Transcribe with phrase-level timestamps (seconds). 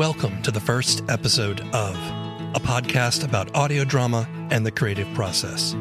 [0.00, 1.94] welcome to the first episode of
[2.54, 5.74] a podcast about audio drama and the creative process.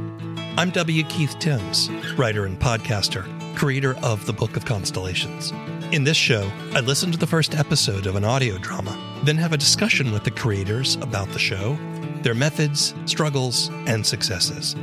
[0.57, 1.04] I'm W.
[1.05, 3.24] Keith Timms, writer and podcaster,
[3.55, 5.54] creator of the Book of Constellations.
[5.93, 9.54] In this show, I listen to the first episode of an audio drama, then have
[9.54, 11.78] a discussion with the creators about the show,
[12.21, 14.75] their methods, struggles, and successes.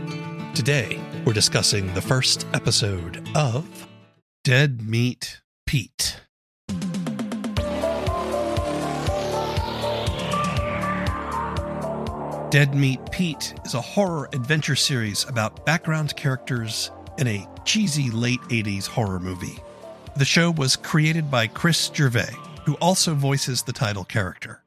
[0.54, 3.86] Today, we're discussing the first episode of
[4.44, 6.22] Dead Meat Pete.
[12.56, 18.40] Dead Meat Pete is a horror adventure series about background characters in a cheesy late
[18.48, 19.58] 80s horror movie.
[20.16, 24.62] The show was created by Chris Gervais, who also voices the title character.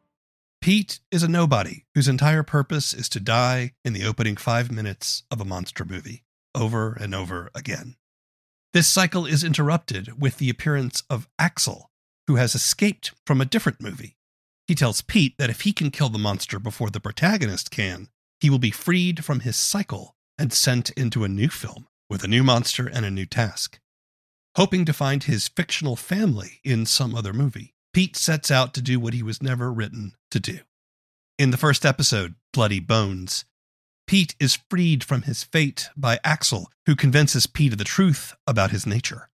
[0.61, 5.23] Pete is a nobody whose entire purpose is to die in the opening five minutes
[5.31, 6.21] of a monster movie,
[6.53, 7.95] over and over again.
[8.71, 11.89] This cycle is interrupted with the appearance of Axel,
[12.27, 14.18] who has escaped from a different movie.
[14.69, 18.07] He tells Pete that if he can kill the monster before the protagonist can,
[18.39, 22.27] he will be freed from his cycle and sent into a new film with a
[22.27, 23.79] new monster and a new task.
[24.57, 28.99] Hoping to find his fictional family in some other movie, Pete sets out to do
[28.99, 30.59] what he was never written to do.
[31.39, 33.45] In the first episode, Bloody Bones,
[34.05, 38.69] Pete is freed from his fate by Axel, who convinces Pete of the truth about
[38.69, 39.31] his nature.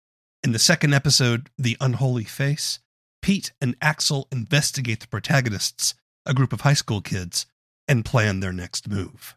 [0.43, 2.79] In the second episode, The Unholy Face,
[3.21, 5.93] Pete and Axel investigate the protagonists,
[6.25, 7.45] a group of high school kids,
[7.87, 9.35] and plan their next move.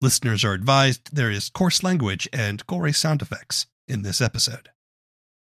[0.00, 4.70] Listeners are advised there is coarse language and gory sound effects in this episode.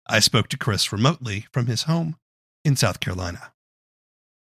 [0.07, 2.17] I spoke to Chris remotely from his home
[2.65, 3.53] in South Carolina.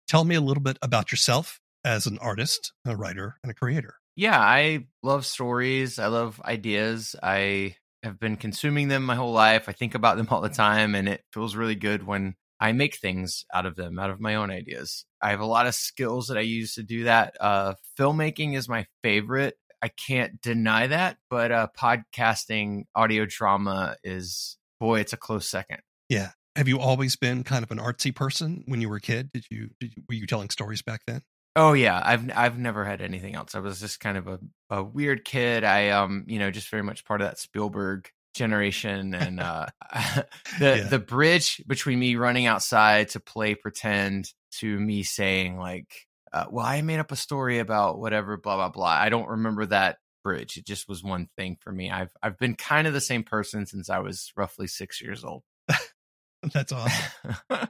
[0.07, 3.95] Tell me a little bit about yourself as an artist, a writer, and a creator.
[4.15, 5.99] Yeah, I love stories.
[5.99, 7.15] I love ideas.
[7.21, 9.67] I have been consuming them my whole life.
[9.67, 12.97] I think about them all the time, and it feels really good when I make
[12.97, 15.05] things out of them, out of my own ideas.
[15.21, 17.35] I have a lot of skills that I use to do that.
[17.39, 19.55] Uh, filmmaking is my favorite.
[19.81, 25.79] I can't deny that, but uh, podcasting, audio drama is, boy, it's a close second.
[26.09, 26.31] Yeah.
[26.55, 29.31] Have you always been kind of an artsy person when you were a kid?
[29.31, 31.21] Did you, did you were you telling stories back then?
[31.55, 33.55] Oh yeah, I've I've never had anything else.
[33.55, 35.63] I was just kind of a, a weird kid.
[35.63, 39.65] I um, you know, just very much part of that Spielberg generation and uh
[40.59, 40.83] the yeah.
[40.83, 46.65] the bridge between me running outside to play pretend to me saying like uh, well
[46.65, 48.85] i made up a story about whatever blah blah blah.
[48.87, 50.57] I don't remember that bridge.
[50.57, 51.89] It just was one thing for me.
[51.91, 55.43] I've i've been kind of the same person since i was roughly 6 years old.
[56.53, 57.11] That's awesome.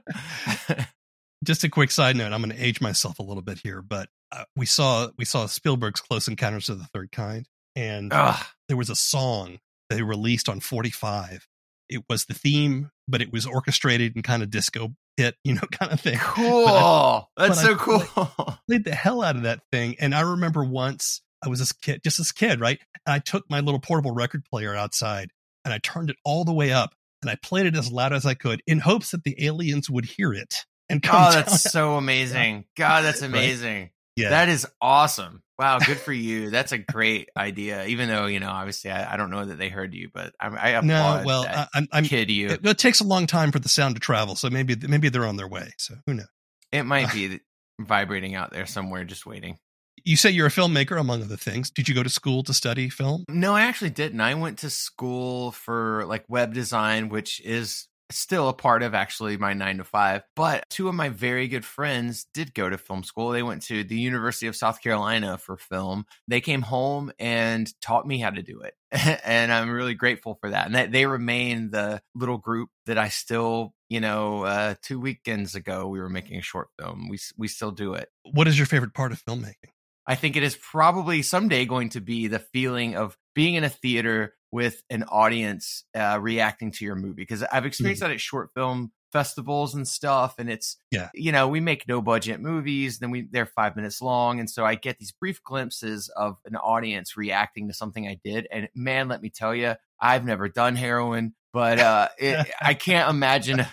[1.44, 4.10] Just a quick side note i'm going to age myself a little bit here but
[4.32, 8.44] uh, we saw we saw spielberg's close encounters of the third kind and Ugh.
[8.68, 11.48] there was a song they released on 45.
[11.90, 15.62] It was the theme, but it was orchestrated and kind of disco hit, you know,
[15.72, 16.18] kind of thing.
[16.20, 16.68] Cool.
[16.68, 18.00] I, That's so I cool.
[18.00, 19.96] Played, played the hell out of that thing.
[20.00, 22.80] And I remember once I was this kid, just this kid, right?
[23.06, 25.32] And I took my little portable record player outside
[25.64, 28.26] and I turned it all the way up and I played it as loud as
[28.26, 31.28] I could in hopes that the aliens would hear it and come.
[31.28, 32.66] Oh, that's so amazing!
[32.76, 33.82] God, that's amazing.
[33.82, 33.92] Right?
[34.16, 35.42] Yeah, that is awesome.
[35.60, 36.52] Wow, good for you.
[36.52, 37.86] That's a great idea.
[37.86, 40.48] Even though you know, obviously, I, I don't know that they heard you, but I,
[40.48, 41.24] I applaud no.
[41.26, 42.50] Well, I, I'm, I'm kid you.
[42.50, 45.26] It, it, takes a long time for the sound to travel, so maybe maybe they're
[45.26, 45.74] on their way.
[45.78, 46.28] So who knows?
[46.72, 47.14] It might uh.
[47.14, 47.40] be
[47.80, 49.58] vibrating out there somewhere, just waiting.
[50.04, 51.72] You say you're a filmmaker, among other things.
[51.72, 53.26] Did you go to school to study film?
[53.28, 54.22] No, I actually didn't.
[54.22, 59.38] I went to school for like web design, which is still a part of actually
[59.38, 60.24] my nine to five.
[60.36, 63.30] But two of my very good friends did go to film school.
[63.30, 66.06] They went to the University of South Carolina for film.
[66.28, 68.74] They came home and taught me how to do it.
[69.24, 70.66] and I'm really grateful for that.
[70.66, 75.56] And that they remain the little group that I still, you know, uh, two weekends
[75.56, 77.10] ago, we were making a short film.
[77.10, 78.10] We, we still do it.
[78.32, 79.72] What is your favorite part of filmmaking?
[80.10, 83.70] I think it is probably someday going to be the feeling of being in a
[83.70, 88.10] theater with an audience uh, reacting to your movie because I've experienced mm-hmm.
[88.10, 92.02] that at short film festivals and stuff and it's yeah you know we make no
[92.02, 96.10] budget movies then we they're five minutes long and so i get these brief glimpses
[96.18, 100.26] of an audience reacting to something i did and man let me tell you i've
[100.26, 103.66] never done heroin but uh it, i can't imagine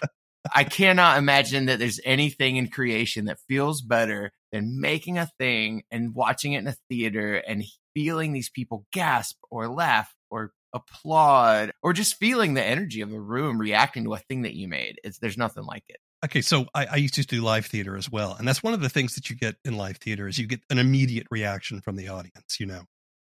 [0.54, 5.82] i cannot imagine that there's anything in creation that feels better than making a thing
[5.90, 11.72] and watching it in a theater and feeling these people gasp or laugh or applaud
[11.82, 15.00] or just feeling the energy of the room reacting to a thing that you made.
[15.04, 15.98] It's there's nothing like it.
[16.24, 18.80] Okay, so I, I, used to do live theater as well, and that's one of
[18.80, 21.96] the things that you get in live theater is you get an immediate reaction from
[21.96, 22.58] the audience.
[22.58, 22.84] You know,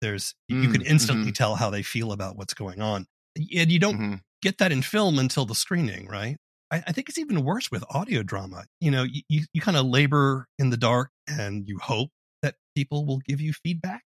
[0.02, 1.32] there's mm, you can instantly mm-hmm.
[1.32, 3.06] tell how they feel about what's going on,
[3.36, 4.14] and you don't mm-hmm.
[4.42, 6.36] get that in film until the screening, right?
[6.70, 8.64] I, I think it's even worse with audio drama.
[8.80, 12.10] You know, you, you, you kind of labor in the dark and you hope
[12.42, 14.02] that people will give you feedback.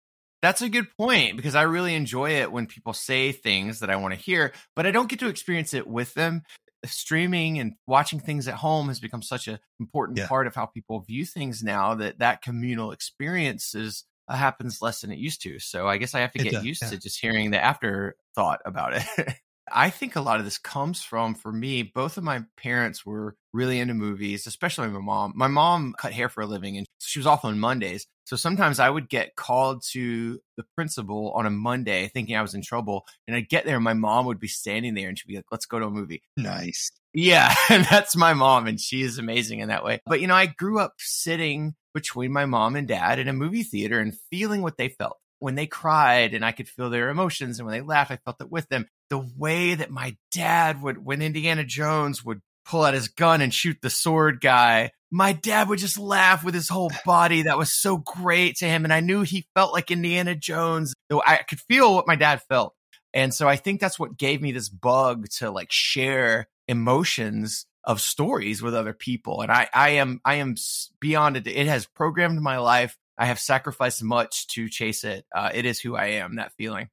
[0.43, 3.97] That's a good point because I really enjoy it when people say things that I
[3.97, 6.43] want to hear, but I don't get to experience it with them.
[6.87, 10.29] Streaming and watching things at home has become such an important Yeah.
[10.29, 15.03] part of how people view things now that that communal experience is uh, happens less
[15.03, 15.59] than it used to.
[15.59, 16.89] So I guess I have to It get does, used yeah.
[16.91, 19.35] to just hearing the afterthought about it.
[19.73, 23.37] I think a lot of this comes from, for me, both of my parents were
[23.53, 25.33] really into movies, especially my mom.
[25.37, 28.07] My mom cut hair for a living and she was off on Mondays.
[28.31, 32.55] So sometimes I would get called to the principal on a Monday thinking I was
[32.55, 33.05] in trouble.
[33.27, 35.47] And I'd get there and my mom would be standing there and she'd be like,
[35.50, 36.23] let's go to a movie.
[36.37, 36.93] Nice.
[37.12, 39.99] Yeah, and that's my mom, and she is amazing in that way.
[40.06, 43.65] But you know, I grew up sitting between my mom and dad in a movie
[43.65, 47.59] theater and feeling what they felt when they cried, and I could feel their emotions,
[47.59, 48.87] and when they laughed, I felt it with them.
[49.09, 53.53] The way that my dad would, when Indiana Jones would pull out his gun and
[53.53, 57.43] shoot the sword guy, my dad would just laugh with his whole body.
[57.43, 60.95] That was so great to him, and I knew he felt like Indiana Jones.
[61.11, 62.75] I could feel what my dad felt.
[63.12, 68.01] And so I think that's what gave me this bug to like share emotions of
[68.01, 69.41] stories with other people.
[69.41, 70.55] And I, I am, I am
[71.01, 71.47] beyond it.
[71.47, 72.97] It has programmed my life.
[73.19, 75.25] I have sacrificed much to chase it.
[75.35, 76.37] Uh, it is who I am.
[76.37, 76.89] That feeling.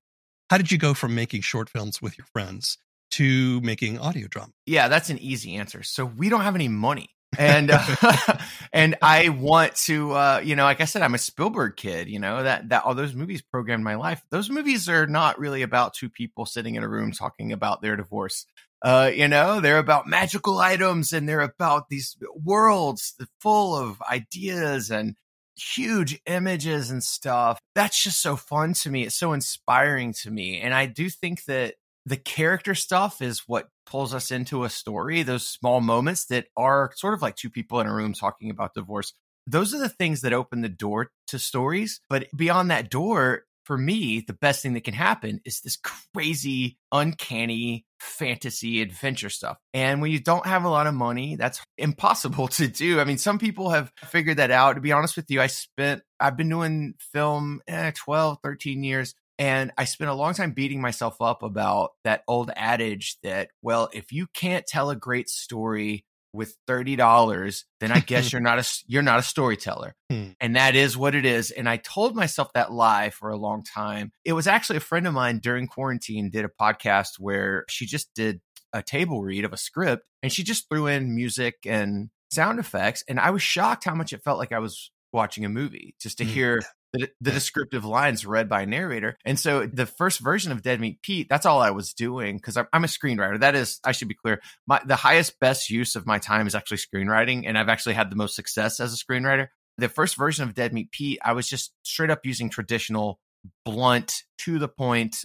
[0.50, 2.78] How did you go from making short films with your friends
[3.12, 4.54] to making audio drama?
[4.66, 5.84] Yeah, that's an easy answer.
[5.84, 7.10] So we don't have any money.
[7.38, 7.84] And uh,
[8.74, 12.08] and I want to, uh, you know, like I said, I'm a Spielberg kid.
[12.10, 14.22] You know that that all those movies programmed my life.
[14.30, 17.96] Those movies are not really about two people sitting in a room talking about their
[17.96, 18.46] divorce.
[18.82, 24.92] Uh, you know, they're about magical items and they're about these worlds full of ideas
[24.92, 25.16] and
[25.56, 27.60] huge images and stuff.
[27.74, 29.04] That's just so fun to me.
[29.04, 31.76] It's so inspiring to me, and I do think that
[32.06, 36.92] the character stuff is what pulls us into a story those small moments that are
[36.96, 39.14] sort of like two people in a room talking about divorce
[39.48, 42.02] those are the things that open the door to stories.
[42.10, 45.78] But beyond that door for me the best thing that can happen is this
[46.14, 49.58] crazy uncanny fantasy adventure stuff.
[49.74, 53.00] And when you don't have a lot of money that's impossible to do.
[53.00, 54.74] I mean some people have figured that out.
[54.74, 59.16] To be honest with you i spent i've been doing film eh, 12 13 years
[59.40, 63.90] and I spent a long time beating myself up about that old adage that, well,
[63.94, 68.84] if you can't tell a great story with $30, then I guess you're not a,
[68.88, 69.96] you're not a storyteller.
[70.12, 70.30] Hmm.
[70.40, 71.52] And that is what it is.
[71.52, 74.12] And I told myself that lie for a long time.
[74.26, 78.14] It was actually a friend of mine during quarantine did a podcast where she just
[78.14, 78.42] did
[78.74, 83.04] a table read of a script and she just threw in music and sound effects.
[83.08, 86.18] And I was shocked how much it felt like I was watching a movie just
[86.18, 86.32] to Hmm.
[86.32, 86.62] hear
[86.94, 89.18] the, the descriptive lines read by a narrator.
[89.26, 92.58] And so the first version of Dead Meat Pete, that's all I was doing because
[92.58, 93.40] I'm, I'm a screenwriter.
[93.40, 94.42] That is, I should be clear.
[94.66, 98.10] My the highest best use of my time is actually screenwriting, and I've actually had
[98.10, 99.48] the most success as a screenwriter.
[99.78, 103.20] The first version of Dead Meat Pete, I was just straight up using traditional,
[103.66, 105.24] blunt, to the point.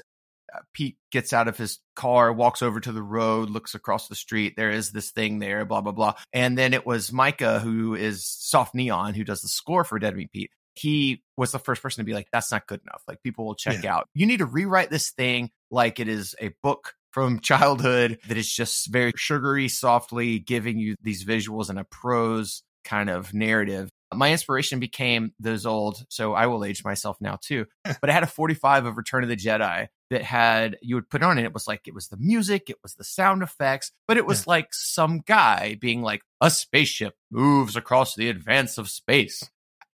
[0.54, 4.14] Uh, Pete gets out of his car, walks over to the road, looks across the
[4.14, 4.54] street.
[4.56, 6.14] There is this thing there, blah blah blah.
[6.32, 10.14] And then it was Micah, who is Soft Neon, who does the score for Dead
[10.16, 13.02] Meat Pete he was the first person to be like, that's not good enough.
[13.06, 14.08] Like people will check out.
[14.14, 18.50] You need to rewrite this thing like it is a book from childhood that is
[18.50, 23.88] just very sugary, softly giving you these visuals and a prose kind of narrative.
[24.14, 27.66] My inspiration became those old, so I will age myself now too.
[28.00, 31.22] but I had a 45 of Return of the Jedi that had you would put
[31.22, 31.44] on it.
[31.44, 34.46] It was like it was the music, it was the sound effects, but it was
[34.46, 39.48] like some guy being like, a spaceship moves across the advance of space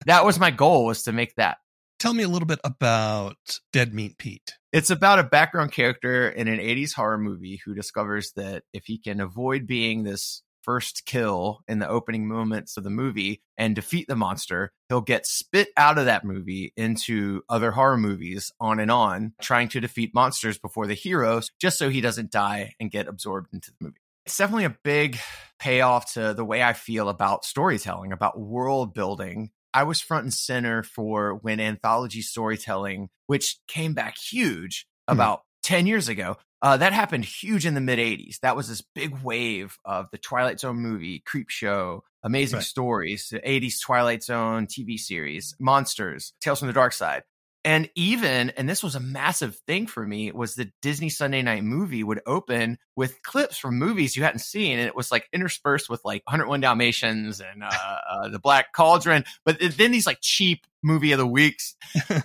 [0.06, 1.58] that was my goal was to make that
[2.00, 3.38] Tell me a little bit about
[3.74, 4.54] Dead Meat Pete.
[4.72, 9.00] it's about a background character in an 80s horror movie who discovers that if he
[9.00, 14.06] can avoid being this first kill in the opening moments of the movie and defeat
[14.08, 18.92] the monster he'll get spit out of that movie into other horror movies on and
[18.92, 23.08] on trying to defeat monsters before the heroes just so he doesn't die and get
[23.08, 25.18] absorbed into the movie it's definitely a big
[25.58, 29.52] payoff to the way I feel about storytelling, about world building.
[29.74, 35.14] I was front and center for when anthology storytelling, which came back huge Hmm.
[35.14, 38.40] about 10 years ago, uh, that happened huge in the mid 80s.
[38.42, 42.66] That was this big wave of the Twilight Zone movie, Creepshow, Amazing Right.
[42.66, 47.22] Stories, the 80s Twilight Zone TV series, Monsters, Tales from the Darkside.
[47.68, 51.66] And even, and this was a massive thing for me, was the Disney Sunday night
[51.66, 54.80] movie would open with clips from movies you hadn't seen.
[54.80, 59.26] And it was like interspersed with like 101 Dalmatians and uh, uh, The Black Cauldron.
[59.44, 61.76] But then these like cheap movie of the weeks.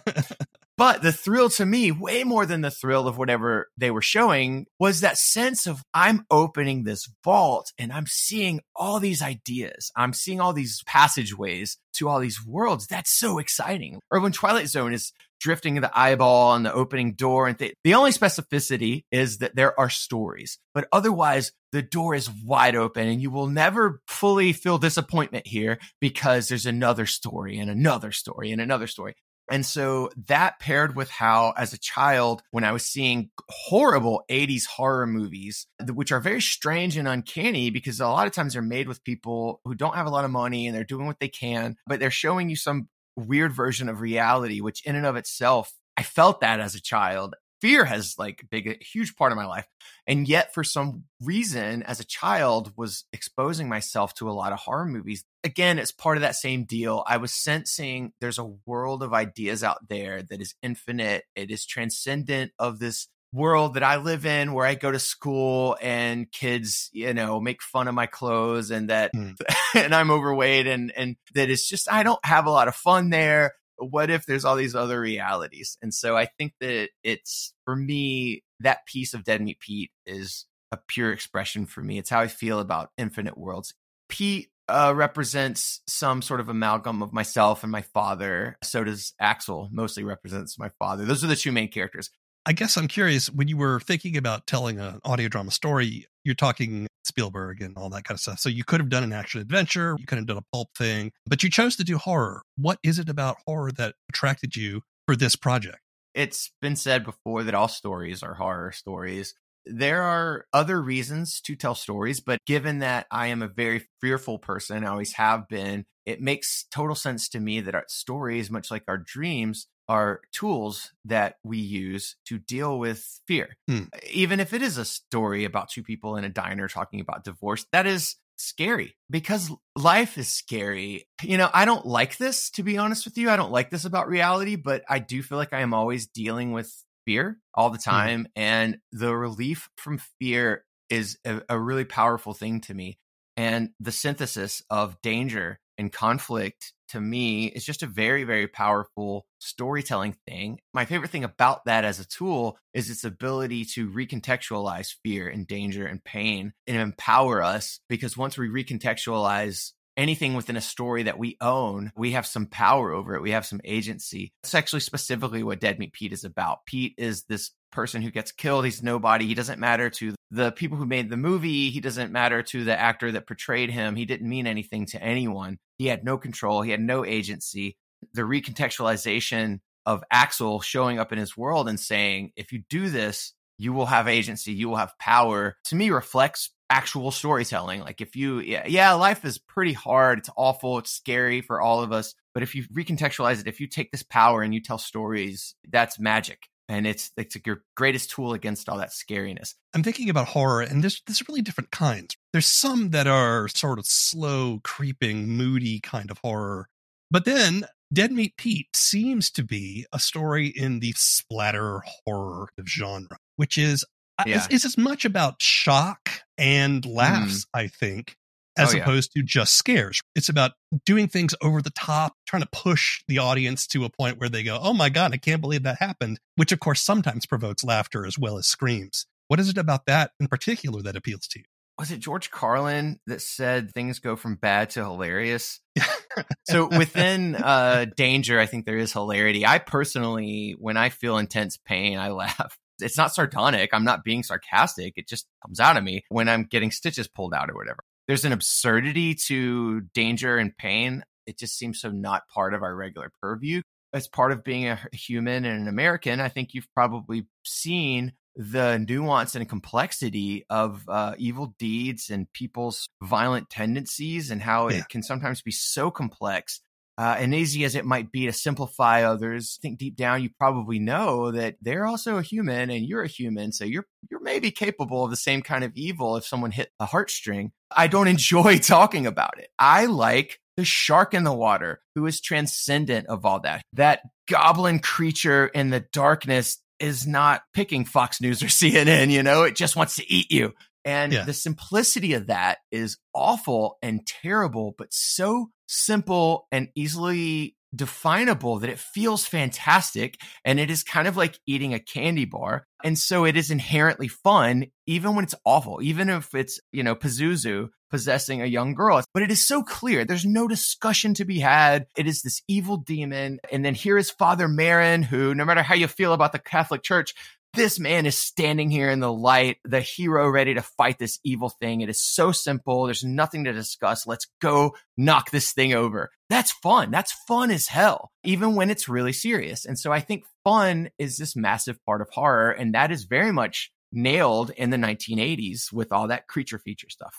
[0.79, 4.67] But the thrill to me, way more than the thrill of whatever they were showing,
[4.81, 9.93] was that sense of I'm opening this vault and I'm seeing all these ideas.
[9.95, 12.87] I'm seeing all these passageways to all these worlds.
[12.87, 14.01] That's so exciting.
[14.11, 17.95] Or when Twilight Zone is drifting the eyeball and the opening door and th- the
[17.95, 23.21] only specificity is that there are stories but otherwise the door is wide open and
[23.21, 28.61] you will never fully feel disappointment here because there's another story and another story and
[28.61, 29.15] another story.
[29.51, 34.67] And so that paired with how, as a child, when I was seeing horrible 80s
[34.67, 38.87] horror movies, which are very strange and uncanny because a lot of times they're made
[38.87, 41.77] with people who don't have a lot of money and they're doing what they can,
[41.87, 46.03] but they're showing you some weird version of reality, which in and of itself, I
[46.03, 47.35] felt that as a child.
[47.61, 49.69] Fear has like big a huge part of my life.
[50.09, 54.59] And yet for some reason as a child was exposing myself to a lot of
[54.59, 55.25] horror movies.
[55.45, 57.05] Again it's part of that same deal.
[57.07, 61.23] I was sensing there's a world of ideas out there that is infinite.
[61.37, 65.77] It is transcendent of this world that i live in where i go to school
[65.81, 69.35] and kids you know make fun of my clothes and that mm.
[69.75, 73.11] and i'm overweight and and that it's just i don't have a lot of fun
[73.11, 73.53] there
[73.91, 75.77] what if there's all these other realities?
[75.83, 80.47] And so I think that it's for me that piece of Dead Meat Pete is
[80.71, 81.99] a pure expression for me.
[81.99, 83.75] It's how I feel about Infinite Worlds.
[84.09, 88.57] Pete uh, represents some sort of amalgam of myself and my father.
[88.63, 91.05] So does Axel, mostly represents my father.
[91.05, 92.11] Those are the two main characters.
[92.45, 96.35] I guess I'm curious when you were thinking about telling an audio drama story, you're
[96.35, 98.41] talking Spielberg and all that kind of stuff.
[98.41, 101.13] So you could have done an action adventure, you could have done a pulp thing,
[101.27, 102.43] but you chose to do horror.
[102.57, 105.79] What is it about horror that attracted you for this project?
[106.15, 109.35] It's been said before that all stories are horror stories.
[109.65, 114.39] There are other reasons to tell stories, but given that I am a very fearful
[114.39, 118.71] person, I always have been, it makes total sense to me that our stories, much
[118.71, 123.59] like our dreams, are tools that we use to deal with fear.
[123.69, 123.83] Hmm.
[124.11, 127.67] Even if it is a story about two people in a diner talking about divorce,
[127.73, 131.07] that is scary because life is scary.
[131.23, 133.29] You know, I don't like this, to be honest with you.
[133.29, 136.53] I don't like this about reality, but I do feel like I am always dealing
[136.53, 137.91] with fear all the hmm.
[137.91, 138.29] time.
[138.35, 142.97] And the relief from fear is a, a really powerful thing to me.
[143.37, 149.27] And the synthesis of danger and conflict to me is just a very, very powerful
[149.39, 150.61] storytelling thing.
[150.73, 155.47] My favorite thing about that as a tool is its ability to recontextualize fear and
[155.47, 161.19] danger and pain and empower us because once we recontextualize anything within a story that
[161.19, 163.23] we own, we have some power over it.
[163.23, 164.33] We have some agency.
[164.43, 166.65] That's actually specifically what Dead Meat Pete is about.
[166.67, 168.65] Pete is this person who gets killed.
[168.65, 169.27] He's nobody.
[169.27, 171.71] He doesn't matter to the people who made the movie.
[171.71, 173.97] He doesn't matter to the actor that portrayed him.
[173.97, 175.59] He didn't mean anything to anyone.
[175.79, 176.63] He had no control.
[176.63, 177.77] He had no agency.
[178.15, 183.33] The recontextualization of Axel showing up in his world and saying, if you do this,
[183.59, 187.81] you will have agency, you will have power, to me reflects actual storytelling.
[187.81, 190.19] Like if you, yeah, yeah, life is pretty hard.
[190.19, 190.79] It's awful.
[190.79, 192.15] It's scary for all of us.
[192.35, 196.01] But if you recontextualize it, if you take this power and you tell stories, that's
[196.01, 196.49] magic.
[196.73, 199.55] And it's it's your greatest tool against all that scariness.
[199.75, 202.17] I'm thinking about horror, and there's there's really different kinds.
[202.33, 206.71] There's some that are sort of slow, creeping, moody kind of horror.
[207.11, 213.19] But then Dead Meat Pete seems to be a story in the splatter horror genre,
[213.37, 213.85] which is
[214.19, 214.37] uh, yeah.
[214.37, 217.49] is, is as much about shock and laughs, mm.
[217.53, 218.17] I think,
[218.57, 219.21] as oh, opposed yeah.
[219.21, 220.01] to just scares.
[220.15, 220.53] It's about
[220.85, 224.43] doing things over the top, trying to push the audience to a point where they
[224.43, 228.07] go, "Oh my god, I can't believe that happened," which of course sometimes provokes laughter
[228.07, 229.07] as well as screams.
[229.29, 231.45] What is it about that in particular that appeals to you?
[231.79, 235.59] Was it George Carlin that said things go from bad to hilarious?
[236.45, 239.47] so within uh, danger, I think there is hilarity.
[239.47, 243.71] I personally, when I feel intense pain, I laugh it's not sardonic.
[243.73, 244.95] I'm not being sarcastic.
[244.97, 247.79] It just comes out of me when I'm getting stitches pulled out or whatever.
[248.13, 251.03] There's an absurdity to danger and pain.
[251.27, 253.63] It just seems so not part of our regular purview.
[253.95, 258.77] As part of being a human and an American, I think you've probably seen the
[258.87, 264.81] nuance and complexity of uh, evil deeds and people's violent tendencies and how yeah.
[264.81, 266.61] it can sometimes be so complex
[266.99, 270.29] uh, and easy as it might be to simplify others, I think deep down you
[270.39, 273.53] probably know that they're also a human and you're a human.
[273.53, 276.87] So you're you're maybe capable of the same kind of evil if someone hit a
[276.87, 277.51] heartstring.
[277.77, 279.49] I don't enjoy talking about it.
[279.59, 283.63] I like the shark in the water who is transcendent of all that.
[283.73, 289.45] That goblin creature in the darkness is not picking Fox News or CNN, you know,
[289.45, 290.55] it just wants to eat you.
[290.85, 291.25] And yeah.
[291.25, 298.71] the simplicity of that is awful and terrible, but so simple and easily definable that
[298.71, 302.67] it feels fantastic and it is kind of like eating a candy bar.
[302.85, 306.95] And so it is inherently fun, even when it's awful, even if it's, you know,
[306.95, 309.03] Pazuzu possessing a young girl.
[309.13, 310.05] But it is so clear.
[310.05, 311.87] There's no discussion to be had.
[311.97, 313.39] It is this evil demon.
[313.53, 316.83] And then here is Father Merrin, who, no matter how you feel about the Catholic
[316.83, 317.15] Church,
[317.55, 321.51] this man is standing here in the light, the hero ready to fight this evil
[321.51, 321.83] thing.
[321.83, 322.87] It is so simple.
[322.87, 324.07] There's nothing to discuss.
[324.07, 326.11] Let's go knock this thing over.
[326.31, 326.91] That's fun.
[326.91, 329.67] That's fun as hell, even when it's really serious.
[329.67, 332.51] And so I think fun is this massive part of horror.
[332.51, 337.15] And that is very much nailed in the 1980s with all that creature feature stuff.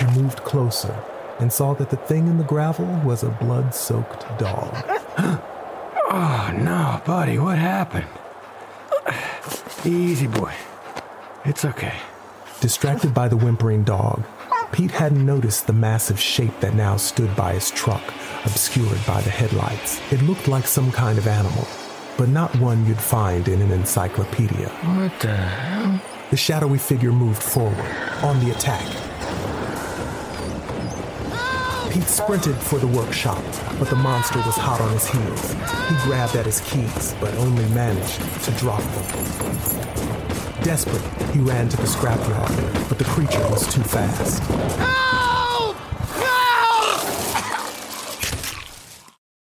[0.00, 1.02] He moved closer
[1.40, 5.40] and saw that the thing in the gravel was a blood soaked dog.
[6.10, 8.06] Oh, no, buddy, what happened?
[9.84, 10.52] Easy, boy.
[11.44, 11.94] It's okay.
[12.60, 14.22] Distracted by the whimpering dog,
[14.72, 18.02] Pete hadn't noticed the massive shape that now stood by his truck,
[18.44, 20.00] obscured by the headlights.
[20.12, 21.66] It looked like some kind of animal,
[22.16, 24.68] but not one you'd find in an encyclopedia.
[24.68, 26.00] What the hell?
[26.30, 27.90] The shadowy figure moved forward,
[28.22, 28.84] on the attack,
[31.94, 33.40] Pete sprinted for the workshop,
[33.78, 35.52] but the monster was hot on his heels.
[35.52, 39.04] He grabbed at his keys, but only managed to drop them.
[40.64, 41.00] Desperate,
[41.32, 44.42] he ran to the scrapyard, but the creature was too fast.
[44.42, 45.76] Help!
[46.16, 47.04] Help!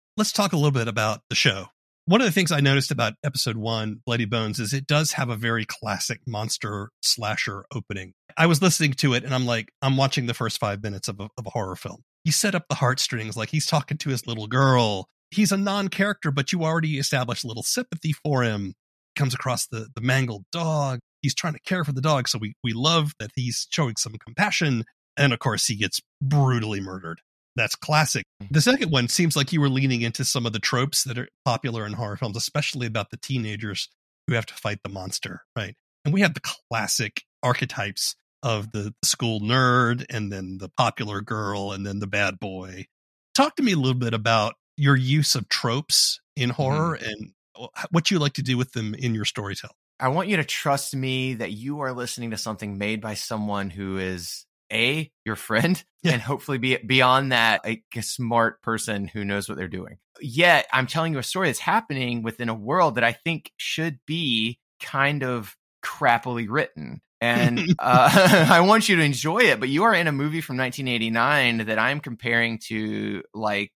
[0.18, 1.68] Let's talk a little bit about the show.
[2.04, 5.30] One of the things I noticed about episode one, Bloody Bones, is it does have
[5.30, 8.12] a very classic monster slasher opening.
[8.37, 11.18] I was listening to it and I'm like, I'm watching the first five minutes of
[11.18, 14.26] a, of a horror film you set up the heartstrings like he's talking to his
[14.26, 15.08] little girl.
[15.30, 18.74] He's a non-character, but you already established a little sympathy for him.
[19.16, 20.98] Comes across the the mangled dog.
[21.20, 24.14] He's trying to care for the dog, so we we love that he's showing some
[24.14, 24.84] compassion.
[25.16, 27.20] And of course, he gets brutally murdered.
[27.54, 28.24] That's classic.
[28.42, 28.48] Mm.
[28.50, 31.28] The second one seems like you were leaning into some of the tropes that are
[31.44, 33.88] popular in horror films, especially about the teenagers
[34.26, 35.74] who have to fight the monster, right?
[36.04, 41.72] And we have the classic archetypes of the school nerd and then the popular girl
[41.72, 42.87] and then the bad boy.
[43.35, 47.05] Talk to me a little bit about your use of tropes in horror mm-hmm.
[47.05, 49.74] and what you like to do with them in your storytelling.
[50.00, 53.70] I want you to trust me that you are listening to something made by someone
[53.70, 56.12] who is a your friend yeah.
[56.12, 59.98] and hopefully be beyond that a, a smart person who knows what they're doing.
[60.20, 64.00] Yet I'm telling you a story that's happening within a world that I think should
[64.07, 69.61] be kind of crappily written and uh, I want you to enjoy it.
[69.61, 73.72] But you are in a movie from 1989 that I'm comparing to like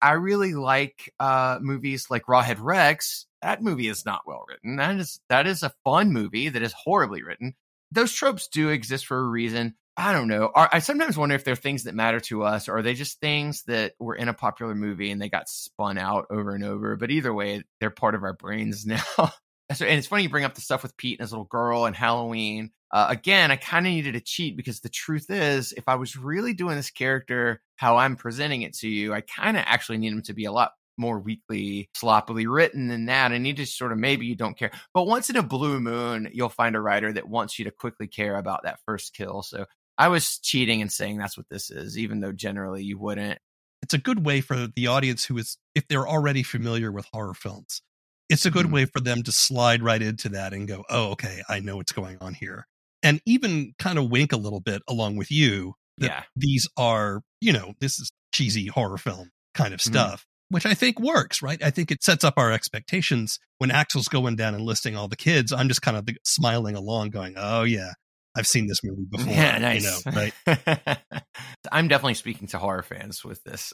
[0.00, 3.26] I really like uh, movies like Rawhead Rex.
[3.42, 4.76] That movie is not well written.
[4.76, 7.54] That is that is a fun movie that is horribly written.
[7.90, 9.74] Those tropes do exist for a reason.
[9.96, 10.50] I don't know.
[10.56, 13.62] I sometimes wonder if they're things that matter to us, or are they just things
[13.68, 16.96] that were in a popular movie and they got spun out over and over?
[16.96, 19.30] But either way, they're part of our brains now.
[19.70, 21.96] And it's funny you bring up the stuff with Pete and his little girl and
[21.96, 22.70] Halloween.
[22.90, 26.16] Uh, again, I kind of needed to cheat because the truth is, if I was
[26.16, 30.12] really doing this character how I'm presenting it to you, I kind of actually need
[30.12, 33.32] him to be a lot more weakly, sloppily written than that.
[33.32, 34.70] I need to sort of maybe you don't care.
[34.92, 38.06] But once in a blue moon, you'll find a writer that wants you to quickly
[38.06, 39.42] care about that first kill.
[39.42, 39.66] So
[39.98, 43.38] I was cheating and saying that's what this is, even though generally you wouldn't.
[43.82, 47.34] It's a good way for the audience who is, if they're already familiar with horror
[47.34, 47.82] films,
[48.28, 48.74] it's a good mm-hmm.
[48.74, 51.92] way for them to slide right into that and go, oh, okay, I know what's
[51.92, 52.66] going on here
[53.04, 56.22] and even kind of wink a little bit along with you that yeah.
[56.34, 59.92] these are, you know, this is cheesy horror film kind of mm-hmm.
[59.92, 60.54] stuff, mm-hmm.
[60.56, 61.62] which I think works, right?
[61.62, 63.38] I think it sets up our expectations.
[63.58, 67.10] When Axel's going down and listing all the kids, I'm just kind of smiling along,
[67.10, 67.92] going, oh, yeah,
[68.34, 69.32] I've seen this movie before.
[69.32, 69.84] Yeah, nice.
[69.84, 70.98] You know, right?
[71.70, 73.72] I'm definitely speaking to horror fans with this.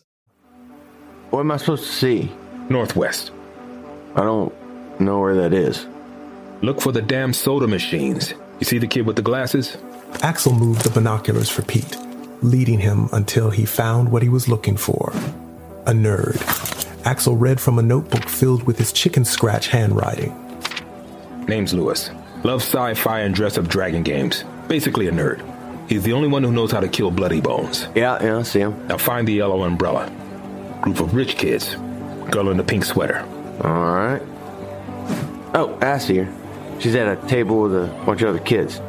[1.31, 2.33] What am I supposed to see?
[2.69, 3.31] Northwest.
[4.15, 4.53] I don't
[5.01, 5.87] know where that is.
[6.63, 8.35] Look for the damn soda machines.
[8.59, 9.77] You see the kid with the glasses?
[10.23, 11.97] Axel moved the binoculars for Pete,
[12.43, 15.13] leading him until he found what he was looking for
[15.87, 16.37] a nerd.
[17.07, 20.37] Axel read from a notebook filled with his chicken scratch handwriting.
[21.49, 22.11] Name's Lewis.
[22.45, 24.45] Loves sci fi and dress up dragon games.
[24.69, 25.43] Basically a nerd.
[25.89, 27.89] He's the only one who knows how to kill bloody bones.
[27.95, 28.87] Yeah, yeah, I see him.
[28.87, 30.13] Now find the yellow umbrella.
[30.83, 31.75] Group of rich kids.
[32.31, 33.27] Girl in the pink sweater.
[33.63, 34.23] All right.
[35.55, 36.81] Oh, I see her.
[36.81, 38.81] She's at a table with a bunch of other kids.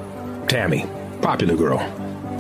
[0.48, 0.86] Tammy,
[1.22, 1.80] popular girl.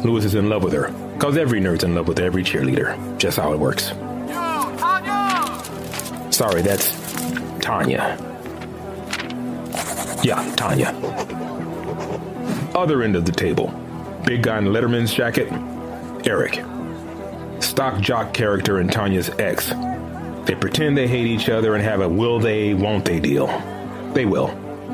[0.03, 0.93] Lewis is in love with her.
[1.19, 2.95] Cause every nerd's in love with every cheerleader.
[3.17, 3.89] Just how it works.
[3.89, 6.31] Yo, Tanya!
[6.31, 6.91] Sorry, that's
[7.59, 8.17] Tanya.
[10.23, 10.89] Yeah, Tanya.
[12.73, 13.67] Other end of the table.
[14.25, 15.51] Big guy in Letterman's jacket.
[16.25, 16.63] Eric.
[17.61, 19.71] stock jock character and Tanya's ex.
[20.45, 23.47] They pretend they hate each other and have a will they, won't they deal.
[24.13, 24.49] They will.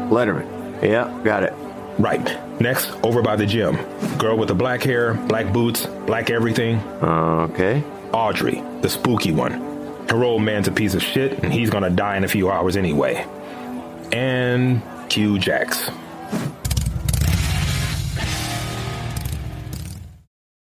[0.10, 0.81] Letterman.
[0.83, 1.53] Yeah, got it.
[1.97, 2.62] Right.
[2.62, 3.77] Next, over by the gym.
[4.17, 6.79] Girl with the black hair, black boots, black everything.
[7.01, 7.83] Okay.
[8.12, 9.53] Audrey, the spooky one.
[10.10, 12.77] Her old man's a piece of shit, and he's gonna die in a few hours
[12.77, 13.25] anyway.
[14.12, 15.89] And Q Jax.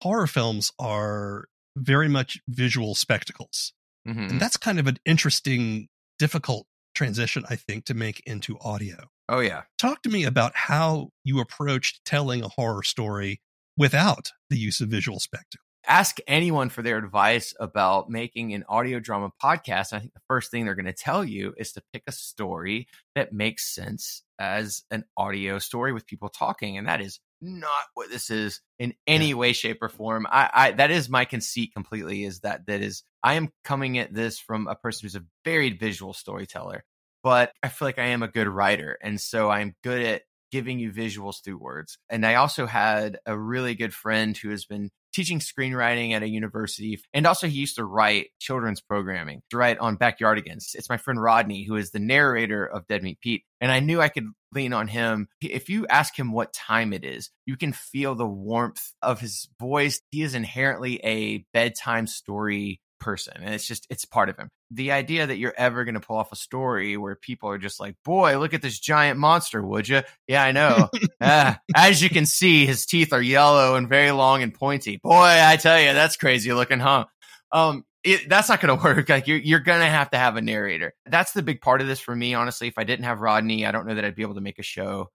[0.01, 3.73] Horror films are very much visual spectacles.
[4.07, 4.31] Mhm.
[4.31, 5.87] And that's kind of an interesting,
[6.19, 9.07] difficult transition, I think, to make into audio.
[9.29, 9.63] Oh yeah.
[9.79, 13.41] Talk to me about how you approached telling a horror story
[13.77, 15.63] without the use of visual spectacle.
[15.85, 19.91] ask anyone for their advice about making an audio drama podcast.
[19.91, 22.87] I think the first thing they're going to tell you is to pick a story
[23.15, 26.77] that makes sense as an audio story with people talking.
[26.77, 30.25] And that is not what this is in any way, shape, or form.
[30.29, 34.13] I, I that is my conceit completely is that that is I am coming at
[34.13, 36.83] this from a person who's a very visual storyteller,
[37.23, 38.97] but I feel like I am a good writer.
[39.01, 41.97] And so I'm good at giving you visuals through words.
[42.09, 46.27] And I also had a really good friend who has been teaching screenwriting at a
[46.27, 46.99] university.
[47.13, 50.75] And also, he used to write children's programming, to write on Backyardigans.
[50.75, 53.43] It's my friend Rodney, who is the narrator of Dead Meat Pete.
[53.61, 55.27] And I knew I could lean on him.
[55.41, 59.49] If you ask him what time it is, you can feel the warmth of his
[59.59, 60.01] voice.
[60.11, 64.49] He is inherently a bedtime story person and it's just it's part of him.
[64.71, 67.79] The idea that you're ever going to pull off a story where people are just
[67.79, 70.89] like boy look at this giant monster would you yeah i know.
[71.21, 74.97] Ah, as you can see his teeth are yellow and very long and pointy.
[75.03, 77.05] Boy i tell you that's crazy looking huh?
[77.51, 79.09] Um it, that's not going to work.
[79.09, 80.93] Like you're, you're going to have to have a narrator.
[81.05, 82.67] That's the big part of this for me honestly.
[82.69, 84.63] If i didn't have rodney i don't know that i'd be able to make a
[84.63, 85.09] show.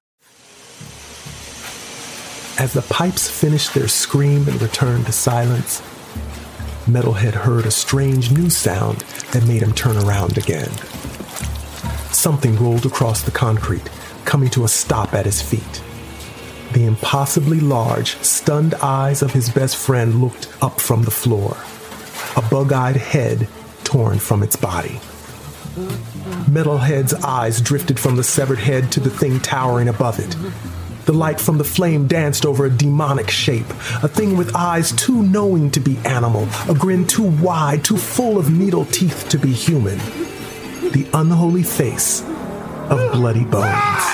[2.58, 5.80] As the pipes finished their scream and returned to silence,
[6.88, 9.00] Metalhead heard a strange new sound
[9.32, 10.70] that made him turn around again.
[12.12, 13.88] Something rolled across the concrete,
[14.24, 15.82] coming to a stop at his feet.
[16.72, 21.56] The impossibly large, stunned eyes of his best friend looked up from the floor,
[22.36, 23.48] a bug eyed head
[23.84, 25.00] torn from its body.
[26.50, 30.34] Metalhead's eyes drifted from the severed head to the thing towering above it.
[31.08, 33.70] The light from the flame danced over a demonic shape,
[34.02, 38.36] a thing with eyes too knowing to be animal, a grin too wide, too full
[38.36, 39.96] of needle teeth to be human.
[40.92, 42.20] The unholy face
[42.90, 44.04] of Bloody Bones.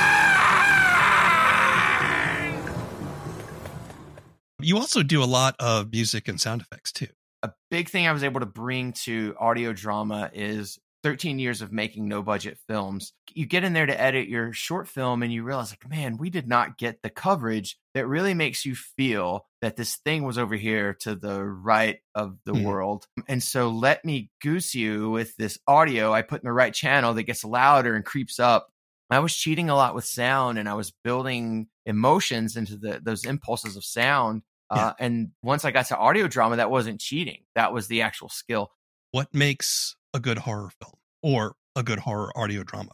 [4.60, 7.08] You also do a lot of music and sound effects too.
[7.42, 11.70] a big thing I was able to bring to audio drama is 13 years of
[11.70, 13.12] making no budget films.
[13.34, 16.30] You get in there to edit your short film and you realize, like, man, we
[16.30, 20.56] did not get the coverage that really makes you feel that this thing was over
[20.56, 22.64] here to the right of the Mhm.
[22.64, 23.06] world.
[23.28, 27.14] And so let me goose you with this audio I put in the right channel
[27.14, 28.70] that gets louder and creeps up.
[29.10, 33.24] I was cheating a lot with sound and I was building emotions into the, those
[33.26, 34.42] impulses of sound.
[34.70, 37.44] Uh, and once I got to audio drama, that wasn't cheating.
[37.54, 38.72] That was the actual skill.
[39.12, 42.92] What makes a good horror film or a good horror audio drama?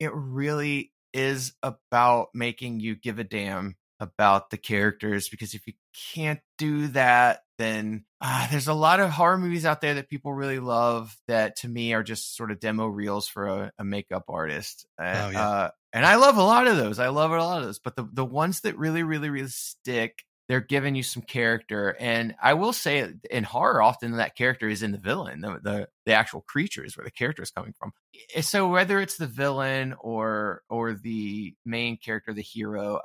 [0.00, 5.74] It really is about making you give a damn about the characters because if you
[6.14, 10.32] can't do that, then uh, there's a lot of horror movies out there that people
[10.34, 14.24] really love that to me are just sort of demo reels for a, a makeup
[14.28, 14.86] artist.
[15.00, 15.48] Uh, Oh, yeah.
[15.48, 16.98] uh, and I love a lot of those.
[16.98, 17.78] I love a lot of those.
[17.78, 22.34] But the, the ones that really, really, really stick they're giving you some character and
[22.42, 26.12] i will say in horror often that character is in the villain the, the the
[26.12, 27.92] actual creature is where the character is coming from.
[28.40, 33.00] So whether it's the villain or or the main character the hero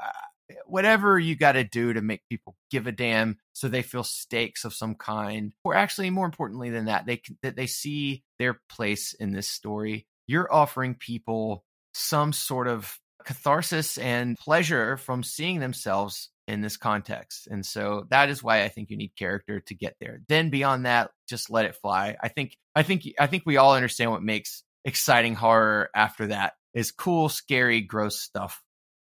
[0.66, 4.66] whatever you got to do to make people give a damn so they feel stakes
[4.66, 9.14] of some kind or actually more importantly than that they that they see their place
[9.14, 16.32] in this story you're offering people some sort of catharsis and pleasure from seeing themselves
[16.48, 17.48] in this context.
[17.48, 20.22] And so that is why I think you need character to get there.
[20.28, 22.18] Then beyond that, just let it fly.
[22.24, 26.54] I think I think I think we all understand what makes exciting horror after that
[26.74, 28.64] is cool, scary, gross stuff.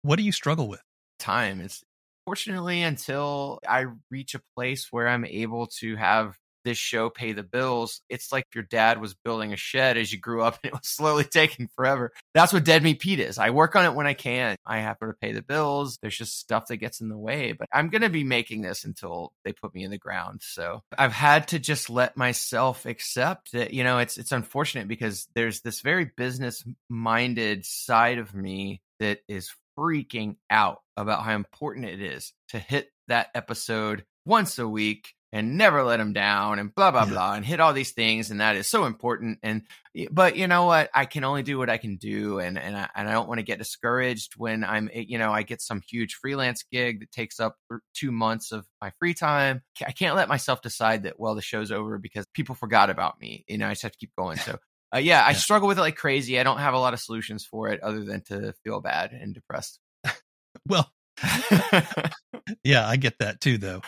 [0.02, 0.82] What do you struggle with?
[1.18, 1.82] Time is
[2.26, 7.44] fortunately until I reach a place where I'm able to have this show pay the
[7.44, 8.02] bills.
[8.10, 10.88] It's like your dad was building a shed as you grew up and it was
[10.88, 12.12] slowly taking forever.
[12.34, 13.38] That's what Dead Meat Pete is.
[13.38, 14.56] I work on it when I can.
[14.66, 15.98] I have to pay the bills.
[16.02, 18.84] There's just stuff that gets in the way, but I'm going to be making this
[18.84, 20.42] until they put me in the ground.
[20.44, 25.28] So I've had to just let myself accept that, you know, it's, it's unfortunate because
[25.36, 31.86] there's this very business minded side of me that is freaking out about how important
[31.86, 36.74] it is to hit that episode once a week and never let them down and
[36.76, 37.12] blah blah Yeah.
[37.12, 39.64] blah and hit all these things and that is so important and
[40.12, 42.90] but you know what I can only do what I can do and and I,
[42.96, 45.82] and I don't want to get discouraged when I'm eh, you know I get some
[45.88, 47.56] huge freelance gig that takes up
[47.94, 51.72] 2 months of my free time I can't let myself decide that well the show's
[51.72, 54.58] over because people forgot about me you know I just have to keep going so
[54.94, 55.38] uh, yeah, I Yeah.
[55.38, 56.38] struggle with it like crazy.
[56.38, 59.34] I don't have a lot of solutions for it other than to feel bad and
[59.34, 59.80] depressed.
[60.68, 60.92] Well,
[62.64, 63.82] yeah, I get that too, though.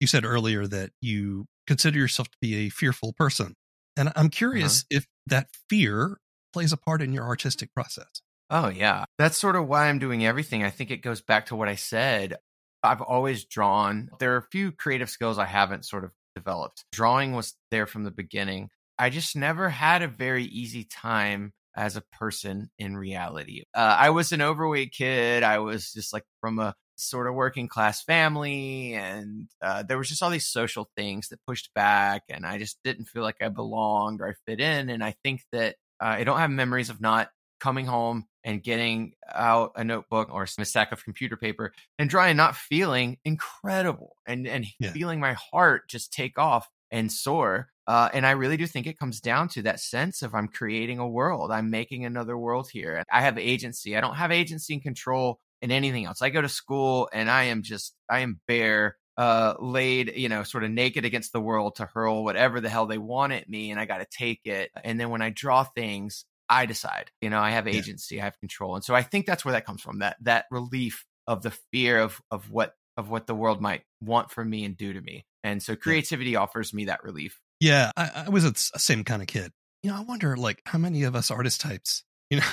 [0.00, 3.54] You said earlier that you consider yourself to be a fearful person.
[3.96, 4.98] And I'm curious Uh-huh.
[4.98, 6.18] if that fear
[6.52, 8.20] plays a part in your artistic process.
[8.50, 9.04] oh, yeah.
[9.18, 10.62] That's sort of why I'm doing everything.
[10.62, 12.36] I think it goes back to what I said.
[12.82, 14.08] I've always drawn.
[14.20, 16.84] There are a few creative skills I haven't sort of developed.
[16.92, 18.68] Drawing was there from the beginning.
[18.98, 23.64] I just never had a very easy time as a person in reality.
[23.74, 25.42] Uh, I was an overweight kid.
[25.42, 30.08] I was just like from a sort of working class family, and uh, there was
[30.08, 33.48] just all these social things that pushed back, and I just didn't feel like I
[33.48, 34.90] belonged or I fit in.
[34.90, 39.14] And I think that uh, I don't have memories of not coming home and getting
[39.32, 44.46] out a notebook or a stack of computer paper and drawing, not feeling incredible and
[44.46, 44.96] and Yeah.
[44.96, 47.70] feeling my heart just take off and soar.
[47.86, 50.98] Uh, and I really do think it comes down to that sense of I'm creating
[50.98, 51.50] a world.
[51.52, 53.02] I'm making another world here.
[53.12, 53.96] I have agency.
[53.96, 56.22] I don't have agency and control in anything else.
[56.22, 60.42] I go to school and I am just I am bare, uh, laid, you know,
[60.42, 63.70] sort of naked against the world to hurl whatever the hell they want at me,
[63.70, 64.70] and I got to take it.
[64.84, 67.10] And then when I draw things, I decide.
[67.20, 67.74] You know, I have Yeah.
[67.74, 68.20] agency.
[68.20, 68.74] I have control.
[68.76, 70.00] And so I think that's where that comes from.
[70.00, 74.30] That that relief of the fear of of what of what the world might want
[74.30, 75.26] from me and do to me.
[75.44, 77.40] And so creativity offers me that relief.
[77.60, 79.52] Yeah, I, I was a same kind of kid.
[79.82, 82.46] You know, I wonder like how many of us artist types, you know,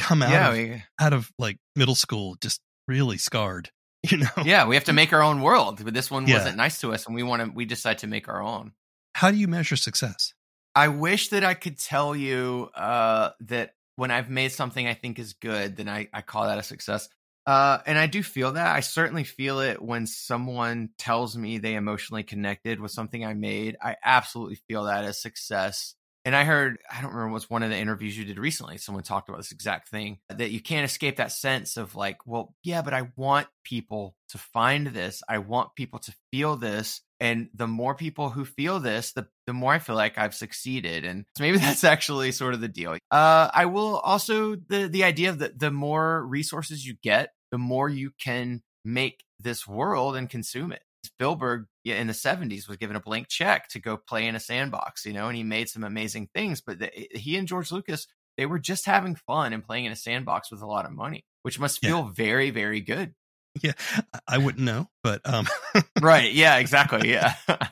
[0.00, 3.70] come out yeah, of, we, out of like middle school just really scarred.
[4.10, 5.84] You know, yeah, we have to make our own world.
[5.84, 6.36] But this one Yeah.
[6.38, 7.50] wasn't nice to us, and we want to.
[7.54, 8.72] We decide to make our own.
[9.14, 10.32] how do you measure success?
[10.74, 15.18] I wish that I could tell you uh, that when I've made something I think
[15.18, 17.10] is good, then I, I call that a success.
[17.44, 18.74] Uh, and I do feel that.
[18.74, 23.76] I certainly feel it when someone tells me they emotionally connected with something I made.
[23.82, 25.94] I absolutely feel that as success.
[26.24, 28.76] And I heard, I don't remember, was one of the interviews you did recently.
[28.76, 32.54] Someone talked about this exact thing that you can't escape that sense of like, well,
[32.62, 35.22] yeah, but I want people to find this.
[35.28, 37.00] I want people to feel this.
[37.20, 41.04] And the more people who feel this, the, the more I feel like I've succeeded.
[41.04, 42.96] And so maybe that's actually sort of the deal.
[43.10, 47.88] Uh, I will also, the, the idea the, the more resources you get, the more
[47.88, 50.82] you can make this world and consume it.
[51.04, 55.04] Spielberg in the 70s was given a blank check to go play in a sandbox,
[55.04, 56.60] you know, and he made some amazing things.
[56.60, 59.96] But the, he and George Lucas, they were just having fun and playing in a
[59.96, 61.90] sandbox with a lot of money, which must Yeah.
[61.90, 63.14] feel very, very good.
[63.62, 63.72] Yeah,
[64.14, 65.46] I- I wouldn't know, but um,
[66.00, 66.32] right.
[66.32, 67.10] Yeah, exactly.
[67.10, 67.34] Yeah.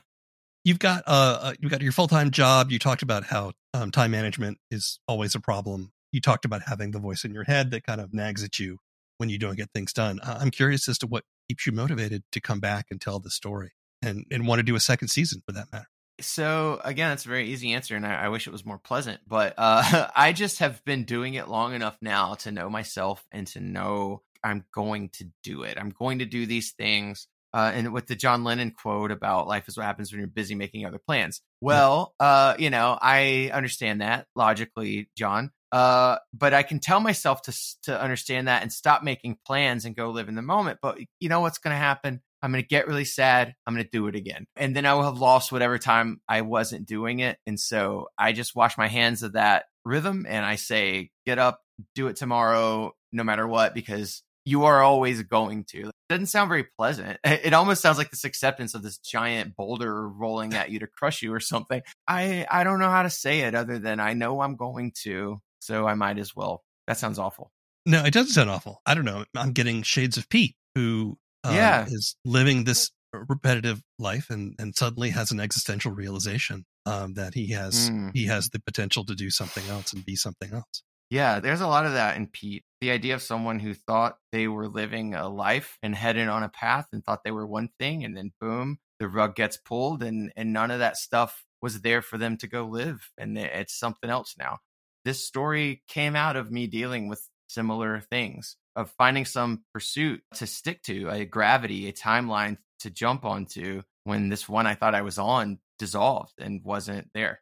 [0.64, 2.70] you've got uh, uh you've got your full time job.
[2.72, 5.92] You talked about how um, time management is always a problem.
[6.12, 8.78] You talked about having the voice in your head that kind of nags at you
[9.18, 10.18] when you don't get things done.
[10.22, 13.72] I'm curious as to what keeps you motivated to come back and tell the story
[14.02, 15.88] and and want to do a second season for that matter.
[16.20, 19.20] So again, it's a very easy answer, and I, I wish it was more pleasant.
[19.26, 23.46] But uh, I just have been doing it long enough now to know myself and
[23.48, 25.78] to know I'm going to do it.
[25.78, 27.28] I'm going to do these things.
[27.54, 30.54] Uh, and with the John Lennon quote about life is what happens when you're busy
[30.54, 31.40] making other plans.
[31.62, 35.50] Well, uh, you know, I understand that logically, John.
[35.70, 37.52] Uh, but I can tell myself to
[37.82, 40.78] to understand that and stop making plans and go live in the moment.
[40.80, 42.20] But you know what's going to happen?
[42.42, 43.54] I'm going to get really sad.
[43.66, 44.46] I'm going to do it again.
[44.56, 47.38] And then I will have lost whatever time I wasn't doing it.
[47.46, 51.60] And so I just wash my hands of that rhythm and I say, get up,
[51.94, 55.88] do it tomorrow, no matter what, because you are always going to.
[55.88, 57.18] It doesn't sound very pleasant.
[57.24, 61.22] It almost sounds like this acceptance of this giant boulder rolling at you to crush
[61.22, 61.82] you or something.
[62.06, 65.40] I, I don't know how to say it other than I know I'm going to.
[65.68, 66.64] So I might as well.
[66.86, 67.52] That sounds awful.
[67.84, 68.80] No, it doesn't sound awful.
[68.86, 69.26] I don't know.
[69.36, 71.84] I'm getting shades of Pete, who um, Yeah.
[71.86, 77.50] is living this repetitive life and and suddenly has an existential realization um, that he
[77.52, 78.10] has Mm.
[78.14, 80.82] he has the potential to do something else and be something else.
[81.10, 82.64] Yeah, there's a lot of that in Pete.
[82.80, 86.48] The idea of someone who thought they were living a life and headed on a
[86.50, 90.32] path and thought they were one thing, and then boom, the rug gets pulled, and
[90.36, 94.10] and none of that stuff was there for them to go live, and it's something
[94.10, 94.58] else now.
[95.04, 100.46] This story came out of me dealing with similar things, of finding some pursuit to
[100.46, 105.02] stick to, a gravity, a timeline to jump onto when this one I thought I
[105.02, 107.40] was on dissolved and wasn't there.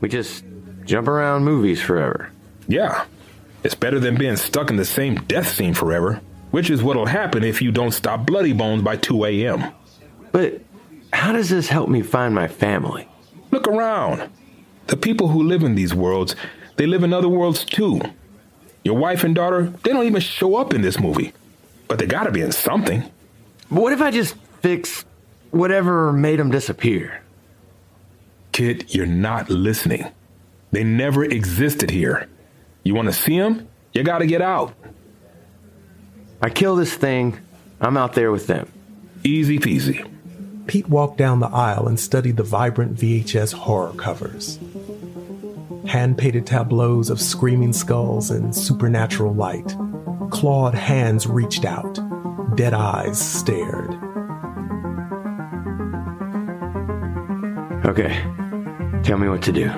[0.00, 0.44] We just
[0.84, 2.30] jump around movies forever.
[2.68, 3.04] Yeah.
[3.62, 6.20] It's better than being stuck in the same death scene forever,
[6.50, 9.72] which is what'll happen if you don't stop Bloody Bones by 2 a.m.
[10.32, 10.60] But
[11.12, 13.08] how does this help me find my family?
[13.50, 14.30] Look around.
[14.86, 16.36] The people who live in these worlds,
[16.76, 18.00] they live in other worlds too.
[18.84, 21.32] Your wife and daughter, they don't even show up in this movie.
[21.88, 23.02] But they gotta be in something.
[23.70, 25.04] But what if I just fix
[25.50, 27.22] whatever made them disappear?
[28.52, 30.06] Kid, you're not listening.
[30.70, 32.28] They never existed here.
[32.82, 33.68] You wanna see them?
[33.92, 34.74] You gotta get out.
[36.42, 37.38] I kill this thing,
[37.80, 38.70] I'm out there with them.
[39.22, 40.10] Easy peasy.
[40.66, 44.58] Pete walked down the aisle and studied the vibrant VHS horror covers.
[45.86, 49.74] Hand painted tableaus of screaming skulls and supernatural light.
[50.30, 51.98] Clawed hands reached out.
[52.56, 53.90] Dead eyes stared.
[57.84, 58.18] Okay,
[59.02, 59.68] tell me what to do.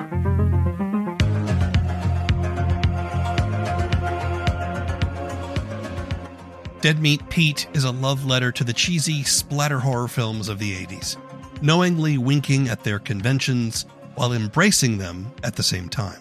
[6.81, 10.73] Dead Meat Pete is a love letter to the cheesy splatter horror films of the
[10.85, 11.17] 80s,
[11.61, 13.85] knowingly winking at their conventions
[14.17, 16.19] while embracing them at the same time.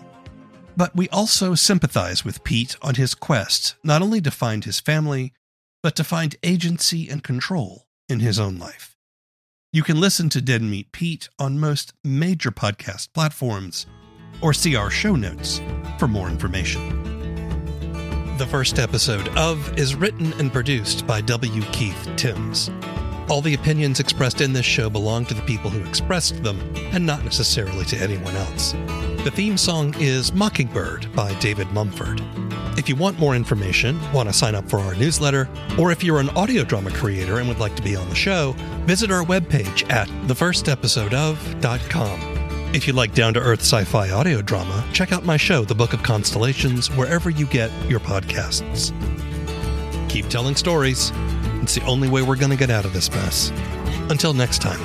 [0.77, 5.33] But we also sympathize with Pete on his quest not only to find his family,
[5.83, 8.97] but to find agency and control in his own life.
[9.73, 13.87] You can listen to Dead Meat Pete on most major podcast platforms
[14.43, 15.61] or see our show notes
[15.99, 17.03] for more information.
[18.37, 21.63] The first episode of is written and produced by W.
[21.73, 22.71] Keith Timms.
[23.29, 26.61] All the opinions expressed in this show belong to the people who expressed them
[26.93, 28.71] and not necessarily to anyone else.
[29.25, 32.23] The theme song is Mockingbird by David Mumford.
[32.79, 36.21] If you want more information, want to sign up for our newsletter, or if you're
[36.21, 39.91] an audio drama creator and would like to be on the show, visit our webpage
[39.91, 42.21] at thefirstepisodeof.com.
[42.75, 45.75] If you like down to earth sci fi audio drama, check out my show, The
[45.75, 48.93] Book of Constellations, wherever you get your podcasts.
[50.09, 51.11] Keep telling stories.
[51.63, 53.53] It's the only way we're going to get out of this mess.
[54.11, 54.81] Until next time.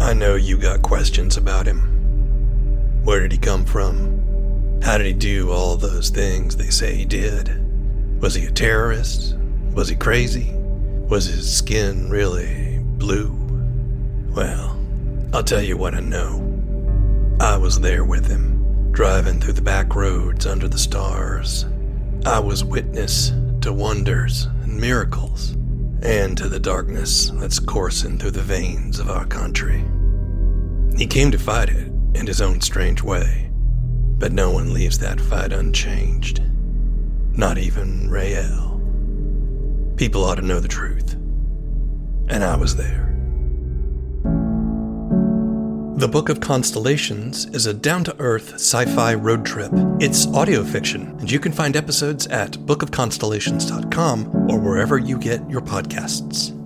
[0.00, 1.82] I know you got questions about him.
[3.04, 4.80] Where did he come from?
[4.82, 8.20] How did he do all those things they say he did?
[8.20, 9.36] Was he a terrorist?
[9.74, 10.52] Was he crazy?
[11.08, 13.34] Was his skin really blue?
[14.34, 14.78] Well,
[15.32, 16.47] I'll tell you what I know.
[17.40, 21.66] I was there with him, driving through the back roads under the stars.
[22.26, 25.52] I was witness to wonders and miracles,
[26.02, 29.84] and to the darkness that's coursing through the veins of our country.
[30.96, 33.50] He came to fight it in his own strange way,
[34.18, 36.42] but no one leaves that fight unchanged.
[37.34, 38.80] Not even Rael.
[39.96, 41.14] People ought to know the truth.
[42.28, 43.07] And I was there.
[45.98, 49.72] The Book of Constellations is a down to earth sci fi road trip.
[49.98, 55.60] It's audio fiction, and you can find episodes at bookofconstellations.com or wherever you get your
[55.60, 56.57] podcasts.